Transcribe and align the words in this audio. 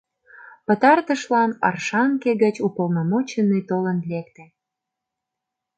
Пытартышлан 0.65 1.51
Оршанке 1.67 2.31
гыч 2.43 2.55
уполномоченный 2.67 3.63
толын 3.69 3.97
лекте. 4.11 4.45